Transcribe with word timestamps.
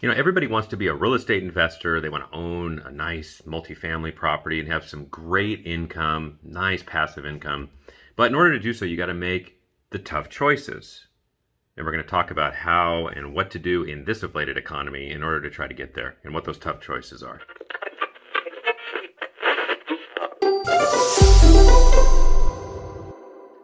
you 0.00 0.08
know, 0.08 0.14
everybody 0.14 0.46
wants 0.46 0.68
to 0.68 0.78
be 0.78 0.86
a 0.86 0.94
real 0.94 1.12
estate 1.12 1.42
investor. 1.42 2.00
They 2.00 2.08
want 2.08 2.24
to 2.24 2.36
own 2.36 2.78
a 2.78 2.90
nice 2.90 3.42
multifamily 3.46 4.14
property 4.14 4.58
and 4.58 4.68
have 4.68 4.84
some 4.84 5.04
great 5.06 5.60
income, 5.66 6.38
nice 6.42 6.82
passive 6.82 7.26
income. 7.26 7.68
But 8.16 8.30
in 8.30 8.34
order 8.34 8.52
to 8.52 8.58
do 8.58 8.72
so, 8.72 8.86
you 8.86 8.96
got 8.96 9.06
to 9.06 9.14
make 9.14 9.56
the 9.90 9.98
tough 9.98 10.30
choices. 10.30 11.06
And 11.76 11.84
we're 11.84 11.92
going 11.92 12.04
to 12.04 12.10
talk 12.10 12.30
about 12.30 12.54
how 12.54 13.08
and 13.08 13.34
what 13.34 13.50
to 13.50 13.58
do 13.58 13.84
in 13.84 14.04
this 14.04 14.22
inflated 14.22 14.56
economy 14.56 15.10
in 15.10 15.22
order 15.22 15.42
to 15.42 15.50
try 15.50 15.66
to 15.66 15.74
get 15.74 15.94
there 15.94 16.16
and 16.24 16.32
what 16.32 16.44
those 16.44 16.58
tough 16.58 16.80
choices 16.80 17.22
are. 17.22 17.40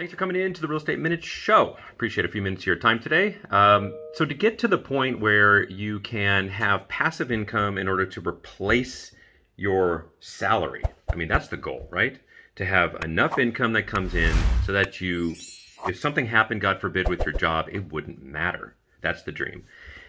Thanks 0.00 0.12
for 0.14 0.16
coming 0.16 0.40
in 0.40 0.54
to 0.54 0.62
the 0.62 0.66
Real 0.66 0.78
Estate 0.78 0.98
Minute 0.98 1.22
Show. 1.22 1.76
Appreciate 1.92 2.24
a 2.24 2.28
few 2.30 2.40
minutes 2.40 2.62
of 2.62 2.68
your 2.68 2.76
time 2.76 3.00
today. 3.00 3.36
Um, 3.50 3.92
so, 4.14 4.24
to 4.24 4.32
get 4.32 4.58
to 4.60 4.66
the 4.66 4.78
point 4.78 5.20
where 5.20 5.68
you 5.68 6.00
can 6.00 6.48
have 6.48 6.88
passive 6.88 7.30
income 7.30 7.76
in 7.76 7.86
order 7.86 8.06
to 8.06 8.26
replace 8.26 9.14
your 9.56 10.06
salary, 10.18 10.82
I 11.12 11.16
mean, 11.16 11.28
that's 11.28 11.48
the 11.48 11.58
goal, 11.58 11.86
right? 11.90 12.18
To 12.56 12.64
have 12.64 12.94
enough 13.04 13.38
income 13.38 13.74
that 13.74 13.86
comes 13.86 14.14
in 14.14 14.34
so 14.64 14.72
that 14.72 15.02
you, 15.02 15.34
if 15.86 16.00
something 16.00 16.24
happened, 16.24 16.62
God 16.62 16.80
forbid, 16.80 17.06
with 17.06 17.22
your 17.26 17.34
job, 17.34 17.68
it 17.70 17.92
wouldn't 17.92 18.22
matter. 18.22 18.76
That's 19.02 19.24
the 19.24 19.32
dream. 19.32 19.64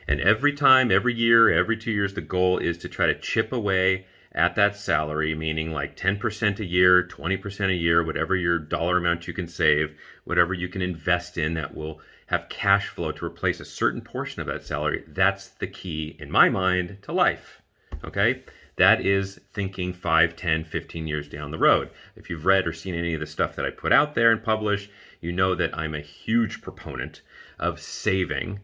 And 0.08 0.22
every 0.22 0.54
time, 0.54 0.90
every 0.90 1.16
year, 1.16 1.50
every 1.50 1.76
two 1.76 1.92
years, 1.92 2.14
the 2.14 2.22
goal 2.22 2.60
is 2.60 2.78
to 2.78 2.88
try 2.88 3.08
to 3.08 3.20
chip 3.20 3.52
away 3.52 4.06
at 4.34 4.56
that 4.56 4.78
salary, 4.78 5.36
meaning 5.36 5.72
like 5.72 5.98
10% 5.98 6.60
a 6.60 6.66
year, 6.66 7.06
20% 7.06 7.70
a 7.70 7.74
year, 7.74 8.04
whatever 8.04 8.36
your 8.36 8.58
dollar 8.60 8.98
amount 8.98 9.28
you 9.28 9.34
can 9.34 9.48
save, 9.48 9.98
whatever 10.24 10.54
you 10.54 10.70
can 10.70 10.82
invest 10.82 11.38
in 11.38 11.54
that 11.56 11.76
will 11.76 12.00
have 12.28 12.48
cash 12.48 12.88
flow 12.88 13.12
to 13.12 13.26
replace 13.26 13.60
a 13.60 13.66
certain 13.66 14.02
portion 14.02 14.42
of 14.42 14.48
that 14.48 14.64
salary. 14.64 15.04
That's 15.08 15.50
the 15.50 15.68
key, 15.68 16.16
in 16.18 16.32
my 16.32 16.48
mind, 16.50 17.00
to 17.02 17.12
life. 17.12 17.62
Okay? 18.06 18.44
That 18.78 19.06
is 19.06 19.40
thinking 19.54 19.92
5, 19.92 20.36
10, 20.38 20.64
15 20.64 21.08
years 21.08 21.28
down 21.28 21.52
the 21.52 21.60
road. 21.60 21.90
If 22.16 22.30
you've 22.30 22.46
read 22.46 22.66
or 22.66 22.74
seen 22.74 22.96
any 22.96 23.14
of 23.14 23.20
the 23.20 23.28
stuff 23.28 23.56
that 23.58 23.66
I 23.66 23.70
put 23.70 23.92
out 23.92 24.16
there 24.16 24.32
and 24.32 24.42
publish, 24.42 24.90
you 25.20 25.34
know 25.34 25.56
that 25.56 25.78
I'm 25.78 25.94
a 25.94 26.00
huge 26.00 26.62
proponent 26.62 27.22
of 27.60 27.82
saving 27.82 28.62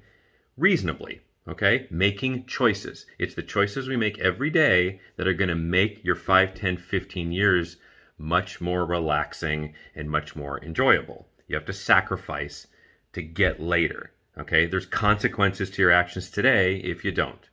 reasonably 0.55 1.21
okay? 1.47 1.87
Making 1.89 2.45
choices. 2.45 3.05
It's 3.19 3.35
the 3.35 3.43
choices 3.43 3.87
we 3.87 3.97
make 3.97 4.19
every 4.19 4.49
day 4.49 4.99
that 5.15 5.27
are 5.27 5.33
going 5.33 5.49
to 5.49 5.55
make 5.55 6.03
your 6.03 6.15
5, 6.15 6.53
10, 6.53 6.77
15 6.77 7.31
years 7.31 7.77
much 8.17 8.59
more 8.59 8.85
relaxing 8.85 9.73
and 9.95 10.09
much 10.09 10.35
more 10.35 10.63
enjoyable. 10.63 11.27
You 11.47 11.55
have 11.55 11.65
to 11.65 11.73
sacrifice 11.73 12.67
to 13.13 13.21
get 13.21 13.61
later, 13.61 14.11
okay? 14.37 14.65
There's 14.65 14.85
consequences 14.85 15.69
to 15.71 15.81
your 15.81 15.91
actions 15.91 16.29
today 16.29 16.77
if 16.77 17.05
you 17.05 17.11
don't. 17.11 17.49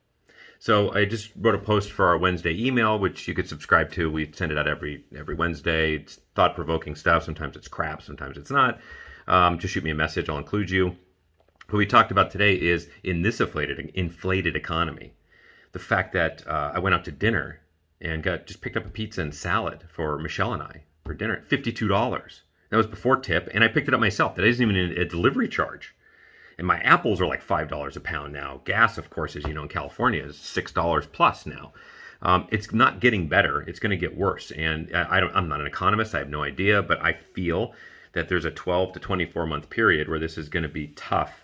So 0.58 0.94
I 0.94 1.04
just 1.04 1.30
wrote 1.36 1.54
a 1.54 1.58
post 1.58 1.92
for 1.92 2.06
our 2.06 2.16
Wednesday 2.16 2.66
email, 2.66 2.98
which 2.98 3.28
you 3.28 3.34
could 3.34 3.48
subscribe 3.48 3.92
to. 3.92 4.10
We 4.10 4.32
send 4.32 4.50
it 4.50 4.56
out 4.56 4.66
every 4.66 5.04
every 5.14 5.34
Wednesday. 5.34 5.96
It's 5.96 6.20
thought 6.34 6.54
provoking 6.54 6.94
stuff. 6.94 7.24
Sometimes 7.24 7.54
it's 7.56 7.68
crap. 7.68 8.00
Sometimes 8.00 8.38
it's 8.38 8.50
not. 8.50 8.80
Um, 9.26 9.58
just 9.58 9.74
shoot 9.74 9.84
me 9.84 9.90
a 9.90 9.94
message. 9.94 10.30
I'll 10.30 10.38
include 10.38 10.70
you. 10.70 10.96
What 11.70 11.78
we 11.78 11.86
talked 11.86 12.10
about 12.10 12.30
today 12.30 12.54
is 12.54 12.88
in 13.02 13.22
this 13.22 13.40
inflated 13.40 13.90
inflated 13.94 14.54
economy, 14.54 15.14
the 15.72 15.78
fact 15.78 16.12
that 16.12 16.46
uh, 16.46 16.72
I 16.74 16.78
went 16.78 16.94
out 16.94 17.04
to 17.06 17.10
dinner 17.10 17.60
and 18.02 18.22
got 18.22 18.46
just 18.46 18.60
picked 18.60 18.76
up 18.76 18.84
a 18.84 18.90
pizza 18.90 19.22
and 19.22 19.34
salad 19.34 19.84
for 19.88 20.18
Michelle 20.18 20.52
and 20.52 20.62
I 20.62 20.82
for 21.04 21.14
dinner, 21.14 21.42
fifty 21.48 21.72
two 21.72 21.88
dollars. 21.88 22.42
That 22.68 22.76
was 22.76 22.86
before 22.86 23.16
tip, 23.16 23.48
and 23.54 23.64
I 23.64 23.68
picked 23.68 23.88
it 23.88 23.94
up 23.94 24.00
myself. 24.00 24.34
That 24.34 24.44
isn't 24.44 24.62
even 24.62 24.98
a 24.98 25.06
delivery 25.06 25.48
charge. 25.48 25.94
And 26.58 26.66
my 26.66 26.80
apples 26.80 27.20
are 27.20 27.26
like 27.26 27.40
five 27.40 27.68
dollars 27.68 27.96
a 27.96 28.00
pound 28.00 28.34
now. 28.34 28.60
Gas, 28.66 28.98
of 28.98 29.08
course, 29.08 29.34
as 29.34 29.44
you 29.44 29.54
know, 29.54 29.62
in 29.62 29.68
California 29.68 30.22
is 30.22 30.36
six 30.36 30.70
dollars 30.70 31.06
plus 31.06 31.46
now. 31.46 31.72
Um, 32.20 32.46
it's 32.50 32.72
not 32.72 33.00
getting 33.00 33.26
better. 33.26 33.62
It's 33.62 33.80
going 33.80 33.90
to 33.90 33.96
get 33.96 34.16
worse. 34.16 34.50
And 34.50 34.94
I 34.94 35.18
don't. 35.18 35.34
I'm 35.34 35.48
not 35.48 35.60
an 35.60 35.66
economist. 35.66 36.14
I 36.14 36.18
have 36.18 36.28
no 36.28 36.42
idea, 36.42 36.82
but 36.82 37.02
I 37.02 37.14
feel 37.14 37.74
that 38.12 38.28
there's 38.28 38.44
a 38.44 38.50
12 38.50 38.92
to 38.92 39.00
24 39.00 39.46
month 39.46 39.70
period 39.70 40.08
where 40.08 40.18
this 40.18 40.38
is 40.38 40.48
going 40.48 40.62
to 40.62 40.68
be 40.68 40.88
tough 40.88 41.43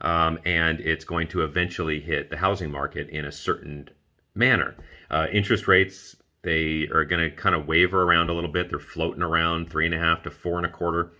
um, 0.00 0.38
and 0.44 0.80
it's 0.80 1.04
going 1.04 1.28
to 1.28 1.42
eventually 1.42 2.00
hit 2.00 2.30
the 2.30 2.36
housing 2.36 2.70
market 2.70 3.08
in 3.08 3.24
a 3.24 3.32
certain 3.32 3.88
manner. 4.34 4.76
Uh, 5.10 5.26
interest 5.32 5.66
rates 5.68 6.16
they 6.42 6.88
are 6.92 7.04
going 7.04 7.30
to 7.30 7.36
kind 7.36 7.54
of 7.54 7.66
waver 7.66 8.04
around 8.04 8.30
a 8.30 8.32
little 8.32 8.50
bit. 8.50 8.70
They're 8.70 8.78
floating 8.78 9.22
around 9.22 9.70
three 9.70 9.86
and 9.86 9.94
a 9.94 9.98
half 9.98 10.22
to 10.22 10.30
four 10.30 10.56
and 10.56 10.66
a 10.66 10.70
quarter 10.70 11.10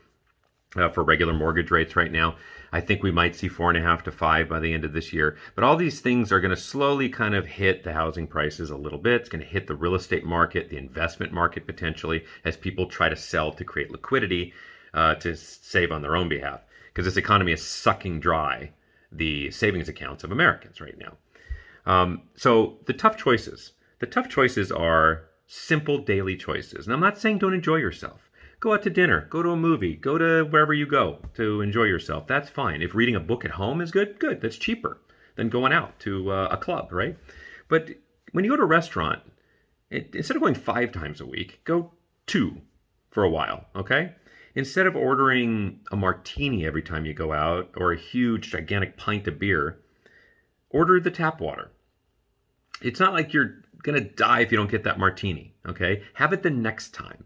uh, 0.77 0.89
for 0.91 1.03
regular 1.03 1.33
mortgage 1.33 1.71
rates 1.71 1.97
right 1.97 2.13
now. 2.13 2.37
I 2.71 2.81
think 2.81 3.03
we 3.03 3.11
might 3.11 3.35
see 3.35 3.49
four 3.49 3.71
and 3.71 3.79
a 3.79 3.83
half 3.83 4.05
to 4.05 4.13
five 4.13 4.49
by 4.49 4.61
the 4.61 4.73
end 4.73 4.85
of 4.85 4.93
this 4.93 5.13
year. 5.13 5.37
But 5.55 5.65
all 5.65 5.77
these 5.77 6.01
things 6.01 6.31
are 6.31 6.41
going 6.41 6.55
to 6.55 6.61
slowly 6.61 7.09
kind 7.09 7.35
of 7.35 7.47
hit 7.47 7.83
the 7.83 7.95
housing 7.95 8.27
prices 8.27 8.71
a 8.71 8.77
little 8.77 8.99
bit. 8.99 9.23
It's 9.23 9.29
going 9.29 9.43
to 9.43 9.49
hit 9.49 9.67
the 9.67 9.75
real 9.75 9.95
estate 9.95 10.25
market, 10.25 10.71
the 10.71 10.77
investment 10.77 11.33
market 11.33 11.67
potentially, 11.67 12.25
as 12.45 12.57
people 12.57 12.87
try 12.87 13.09
to 13.09 13.17
sell 13.17 13.53
to 13.53 13.65
create 13.65 13.91
liquidity 13.91 14.53
uh, 14.95 15.17
to 15.17 15.35
save 15.35 15.91
on 15.91 16.03
their 16.03 16.17
own 16.17 16.29
behalf 16.29 16.61
because 16.99 17.15
this 17.15 17.25
economy 17.25 17.53
is 17.53 17.65
sucking 17.65 18.19
dry 18.19 18.69
the 19.13 19.49
savings 19.53 19.89
accounts 19.89 20.25
of 20.25 20.33
Americans 20.33 20.81
right 20.81 20.99
now. 20.99 21.17
Um, 21.87 22.23
so 22.35 22.79
the 22.87 22.93
tough 22.93 23.17
choices, 23.17 23.71
the 24.01 24.07
tough 24.07 24.29
choices 24.29 24.73
are 24.73 25.27
simple 25.47 25.99
daily 25.99 26.37
choices. 26.37 26.87
And 26.87 26.93
I'm 26.93 26.99
not 26.99 27.17
saying 27.17 27.39
don't 27.39 27.55
enjoy 27.55 27.77
yourself. 27.77 28.33
Go 28.59 28.73
out 28.73 28.83
to 28.83 28.91
dinner, 28.91 29.29
go 29.31 29.45
to 29.45 29.51
a 29.51 29.57
movie, 29.57 29.95
go 29.95 30.19
to 30.19 30.43
wherever 30.51 30.75
you 30.75 30.87
go 30.87 31.21
to 31.35 31.61
enjoy 31.61 31.85
yourself. 31.85 32.27
That's 32.27 32.51
fine. 32.51 32.83
If 32.83 32.97
reading 32.97 33.15
a 33.15 33.21
book 33.21 33.45
at 33.45 33.53
home 33.53 33.81
is 33.81 33.93
good, 33.93 34.19
good. 34.19 34.41
That's 34.41 34.59
cheaper 34.59 34.99
than 35.37 35.51
going 35.51 35.73
out 35.73 36.01
to 36.01 36.33
uh, 36.33 36.49
a 36.51 36.57
club, 36.57 36.91
right? 36.91 37.17
But 37.69 37.91
when 38.33 38.45
you 38.45 38.51
go 38.51 38.57
to 38.57 38.65
a 38.65 38.67
restaurant, 38.67 39.23
it, 39.89 40.17
instead 40.17 40.37
of 40.37 40.43
going 40.43 40.57
five 40.57 40.91
times 40.91 41.21
a 41.21 41.27
week, 41.27 41.61
go 41.63 41.93
two 42.27 42.61
for 43.09 43.23
a 43.23 43.31
while, 43.31 43.67
okay? 43.77 44.17
Instead 44.59 44.89
of 44.89 44.97
ordering 44.97 45.79
a 45.93 45.97
martini 45.97 46.67
every 46.67 46.83
time 46.83 47.07
you 47.07 47.15
go 47.15 47.33
out 47.33 47.71
or 47.77 47.93
a 47.93 47.97
huge, 47.97 48.51
gigantic 48.51 48.97
pint 48.97 49.29
of 49.29 49.39
beer, 49.39 49.79
order 50.69 50.99
the 50.99 51.13
tap 51.13 51.41
water. 51.41 51.71
It's 52.83 52.99
not 52.99 53.13
like 53.13 53.33
you're 53.33 53.63
going 53.85 54.03
to 54.03 54.11
die 54.11 54.41
if 54.41 54.51
you 54.51 54.59
don't 54.59 54.69
get 54.69 54.83
that 54.83 54.99
martini, 54.99 55.55
okay? 55.65 56.03
Have 56.15 56.33
it 56.33 56.43
the 56.43 56.51
next 56.51 56.93
time. 56.93 57.23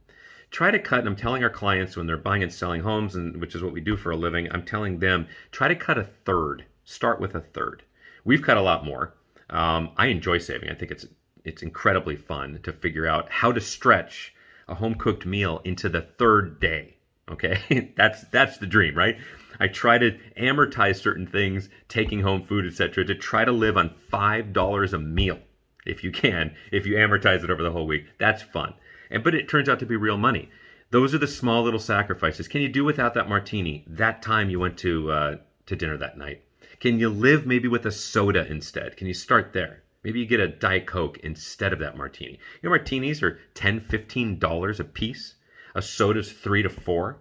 Try 0.51 0.71
to 0.71 0.79
cut, 0.79 0.99
and 0.99 1.09
I'm 1.09 1.17
telling 1.17 1.43
our 1.43 1.49
clients 1.49 1.97
when 1.97 2.07
they're 2.07 2.19
buying 2.19 2.43
and 2.43 2.53
selling 2.53 2.83
homes, 2.83 3.15
and 3.17 3.41
which 3.41 3.55
is 3.55 3.63
what 3.63 3.73
we 3.73 3.81
do 3.81 3.97
for 3.97 4.11
a 4.11 4.17
living, 4.17 4.53
I'm 4.53 4.67
telling 4.67 4.99
them 4.99 5.27
try 5.53 5.69
to 5.69 5.75
cut 5.75 5.97
a 5.97 6.11
third. 6.27 6.67
Start 6.85 7.19
with 7.19 7.35
a 7.35 7.41
third. 7.41 7.83
We've 8.27 8.43
cut 8.43 8.59
a 8.59 8.63
lot 8.63 8.85
more. 8.85 9.15
Um, 9.49 9.93
I 9.97 10.09
enjoy 10.09 10.37
saving. 10.37 10.69
I 10.69 10.75
think 10.75 10.91
it's 10.91 11.07
it's 11.47 11.63
incredibly 11.63 12.17
fun 12.17 12.61
to 12.65 12.75
figure 12.75 13.07
out 13.07 13.31
how 13.31 13.53
to 13.53 13.61
stretch 13.61 14.35
a 14.69 14.75
home 14.75 14.97
cooked 14.97 15.25
meal 15.25 15.63
into 15.65 15.89
the 15.89 16.03
third 16.03 16.61
day. 16.61 16.99
Okay, 17.31 17.93
that's 17.97 18.23
that's 18.31 18.59
the 18.59 18.67
dream, 18.67 18.95
right? 18.95 19.17
I 19.61 19.69
try 19.69 19.99
to 19.99 20.19
amortize 20.37 20.97
certain 20.97 21.27
things, 21.27 21.69
taking 21.89 22.21
home 22.21 22.43
food, 22.43 22.67
etc., 22.67 23.05
to 23.05 23.15
try 23.15 23.45
to 23.45 23.53
live 23.53 23.77
on 23.77 23.95
five 24.11 24.53
dollars 24.53 24.93
a 24.93 24.99
meal, 24.99 25.39
if 25.87 26.03
you 26.03 26.11
can. 26.11 26.55
If 26.73 26.87
you 26.87 26.95
amortize 26.97 27.45
it 27.45 27.51
over 27.51 27.63
the 27.63 27.71
whole 27.71 27.87
week, 27.87 28.07
that's 28.19 28.43
fun. 28.43 28.75
And 29.11 29.23
but 29.23 29.35
it 29.35 29.49
turns 29.49 29.69
out 29.69 29.79
to 29.81 29.87
be 29.87 29.97
real 29.97 30.17
money. 30.17 30.51
Those 30.91 31.15
are 31.15 31.19
the 31.19 31.27
small 31.27 31.63
little 31.63 31.81
sacrifices. 31.81 32.49
Can 32.49 32.61
you 32.61 32.69
do 32.69 32.85
without 32.85 33.15
that 33.15 33.29
martini? 33.29 33.85
That 33.87 34.21
time 34.21 34.51
you 34.51 34.59
went 34.59 34.77
to 34.79 35.11
uh, 35.11 35.37
to 35.67 35.77
dinner 35.77 35.97
that 35.99 36.19
night. 36.19 36.43
Can 36.81 36.99
you 36.99 37.09
live 37.09 37.47
maybe 37.47 37.69
with 37.69 37.87
a 37.87 37.93
soda 37.93 38.45
instead? 38.51 38.97
Can 38.97 39.07
you 39.07 39.15
start 39.15 39.53
there? 39.53 39.85
Maybe 40.03 40.19
you 40.19 40.27
get 40.27 40.41
a 40.41 40.49
Diet 40.49 40.87
Coke 40.87 41.19
instead 41.19 41.73
of 41.73 41.79
that 41.79 41.97
martini. 41.97 42.41
Your 42.61 42.71
martinis 42.71 43.23
are 43.23 43.39
$10, 43.55 43.87
$15 43.87 44.81
a 44.81 44.85
piece 44.85 45.37
a 45.75 45.83
soda's 45.83 46.33
three 46.33 46.63
to 46.63 46.69
four. 46.69 47.19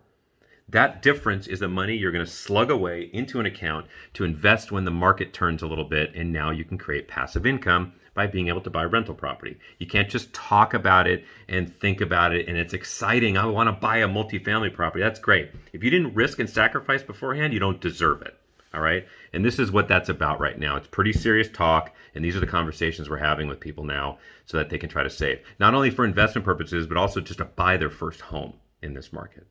That 0.69 1.01
difference 1.01 1.47
is 1.47 1.59
the 1.59 1.67
money 1.67 1.97
you're 1.97 2.13
going 2.13 2.25
to 2.25 2.31
slug 2.31 2.71
away 2.71 3.09
into 3.11 3.39
an 3.39 3.45
account 3.45 3.87
to 4.13 4.23
invest 4.23 4.71
when 4.71 4.85
the 4.85 4.91
market 4.91 5.33
turns 5.33 5.61
a 5.61 5.67
little 5.67 5.85
bit, 5.85 6.15
and 6.15 6.31
now 6.31 6.51
you 6.51 6.63
can 6.63 6.77
create 6.77 7.07
passive 7.07 7.45
income 7.45 7.93
by 8.13 8.27
being 8.27 8.47
able 8.47 8.61
to 8.61 8.69
buy 8.69 8.83
rental 8.83 9.15
property. 9.15 9.57
You 9.79 9.87
can't 9.87 10.09
just 10.09 10.33
talk 10.33 10.73
about 10.73 11.07
it 11.07 11.25
and 11.47 11.73
think 11.79 12.01
about 12.01 12.33
it, 12.33 12.47
and 12.47 12.57
it's 12.57 12.73
exciting. 12.73 13.37
I 13.37 13.45
want 13.45 13.67
to 13.67 13.73
buy 13.73 13.97
a 13.97 14.07
multifamily 14.07 14.73
property. 14.73 15.03
That's 15.03 15.19
great. 15.19 15.51
If 15.73 15.83
you 15.83 15.89
didn't 15.89 16.15
risk 16.15 16.39
and 16.39 16.49
sacrifice 16.49 17.03
beforehand, 17.03 17.53
you 17.53 17.59
don't 17.59 17.79
deserve 17.79 18.21
it. 18.21 18.37
All 18.73 18.81
right. 18.81 19.05
And 19.33 19.43
this 19.43 19.59
is 19.59 19.71
what 19.71 19.87
that's 19.87 20.09
about 20.09 20.39
right 20.39 20.57
now. 20.57 20.77
It's 20.77 20.87
pretty 20.87 21.11
serious 21.11 21.49
talk. 21.49 21.93
And 22.15 22.23
these 22.23 22.35
are 22.35 22.39
the 22.39 22.47
conversations 22.47 23.09
we're 23.09 23.17
having 23.17 23.47
with 23.47 23.59
people 23.59 23.83
now 23.83 24.19
so 24.45 24.57
that 24.57 24.69
they 24.69 24.77
can 24.77 24.89
try 24.89 25.03
to 25.03 25.09
save, 25.09 25.39
not 25.59 25.73
only 25.73 25.89
for 25.89 26.05
investment 26.05 26.45
purposes, 26.45 26.87
but 26.87 26.97
also 26.97 27.19
just 27.19 27.39
to 27.39 27.45
buy 27.45 27.77
their 27.77 27.89
first 27.89 28.21
home 28.21 28.53
in 28.81 28.93
this 28.93 29.11
market. 29.11 29.45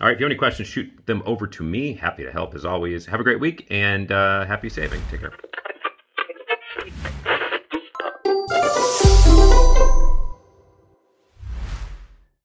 All 0.00 0.06
right. 0.06 0.14
If 0.14 0.20
you 0.20 0.24
have 0.24 0.30
any 0.32 0.38
questions, 0.38 0.68
shoot 0.68 0.90
them 1.06 1.22
over 1.24 1.46
to 1.46 1.62
me. 1.62 1.94
Happy 1.94 2.24
to 2.24 2.32
help 2.32 2.54
as 2.54 2.64
always. 2.64 3.06
Have 3.06 3.20
a 3.20 3.24
great 3.24 3.40
week 3.40 3.66
and 3.70 4.10
uh, 4.12 4.44
happy 4.44 4.68
saving. 4.68 5.00
Take 5.10 5.20
care. 5.20 5.32